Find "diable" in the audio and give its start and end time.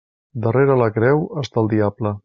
1.77-2.19